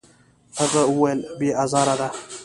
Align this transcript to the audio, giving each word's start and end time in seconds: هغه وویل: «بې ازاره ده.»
هغه 0.59 0.81
وویل: 0.91 1.19
«بې 1.39 1.49
ازاره 1.63 1.95
ده.» 1.99 2.07